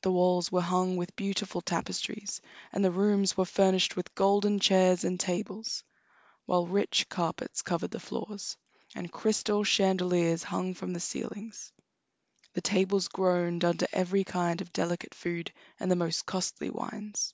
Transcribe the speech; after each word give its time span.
The 0.00 0.10
walls 0.10 0.50
were 0.50 0.60
hung 0.60 0.96
with 0.96 1.14
beautiful 1.14 1.60
tapestries, 1.60 2.40
and 2.72 2.84
the 2.84 2.90
rooms 2.90 3.36
were 3.36 3.44
furnished 3.44 3.94
with 3.94 4.12
golden 4.16 4.58
chairs 4.58 5.04
and 5.04 5.20
tables, 5.20 5.84
while 6.46 6.66
rich 6.66 7.08
carpets 7.08 7.62
covered 7.62 7.92
the 7.92 8.00
floors, 8.00 8.56
and 8.96 9.12
crystal 9.12 9.62
chandeliers 9.62 10.42
hung 10.42 10.74
from 10.74 10.94
the 10.94 10.98
ceilings. 10.98 11.72
The 12.54 12.60
tables 12.60 13.06
groaned 13.06 13.64
under 13.64 13.86
every 13.92 14.24
kind 14.24 14.60
of 14.60 14.72
delicate 14.72 15.14
food 15.14 15.52
and 15.78 15.88
the 15.88 15.94
most 15.94 16.26
costly 16.26 16.68
wines. 16.70 17.32